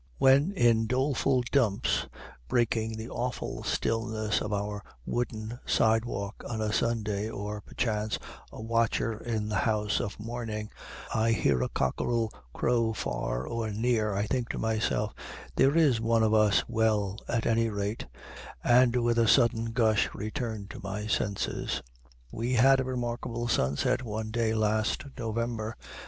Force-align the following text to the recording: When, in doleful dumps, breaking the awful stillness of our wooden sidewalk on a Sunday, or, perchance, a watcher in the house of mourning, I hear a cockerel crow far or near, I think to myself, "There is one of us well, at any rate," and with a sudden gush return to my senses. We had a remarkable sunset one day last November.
When, 0.17 0.51
in 0.53 0.87
doleful 0.87 1.43
dumps, 1.51 2.07
breaking 2.47 2.97
the 2.97 3.07
awful 3.11 3.63
stillness 3.63 4.41
of 4.41 4.51
our 4.51 4.81
wooden 5.05 5.59
sidewalk 5.63 6.43
on 6.49 6.59
a 6.59 6.73
Sunday, 6.73 7.29
or, 7.29 7.61
perchance, 7.61 8.17
a 8.51 8.59
watcher 8.59 9.19
in 9.19 9.47
the 9.47 9.57
house 9.57 9.99
of 9.99 10.19
mourning, 10.19 10.71
I 11.13 11.33
hear 11.33 11.61
a 11.61 11.69
cockerel 11.69 12.33
crow 12.51 12.93
far 12.93 13.45
or 13.45 13.69
near, 13.69 14.15
I 14.15 14.25
think 14.25 14.49
to 14.49 14.57
myself, 14.57 15.13
"There 15.55 15.77
is 15.77 16.01
one 16.01 16.23
of 16.23 16.33
us 16.33 16.63
well, 16.67 17.19
at 17.27 17.45
any 17.45 17.69
rate," 17.69 18.07
and 18.63 18.95
with 19.03 19.19
a 19.19 19.27
sudden 19.27 19.65
gush 19.65 20.09
return 20.15 20.65
to 20.69 20.79
my 20.81 21.05
senses. 21.05 21.83
We 22.31 22.53
had 22.53 22.79
a 22.79 22.83
remarkable 22.85 23.47
sunset 23.47 24.01
one 24.01 24.31
day 24.31 24.55
last 24.55 25.03
November. 25.15 25.77